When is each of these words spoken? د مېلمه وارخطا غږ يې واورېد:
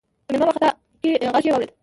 د 0.25 0.27
مېلمه 0.31 0.45
وارخطا 0.47 0.69
غږ 1.33 1.45
يې 1.45 1.51
واورېد: 1.51 1.71